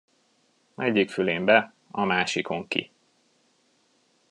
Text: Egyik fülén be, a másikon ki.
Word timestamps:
Egyik 0.75 1.09
fülén 1.09 1.45
be, 1.45 1.73
a 1.91 2.03
másikon 2.03 2.67
ki. 2.67 2.91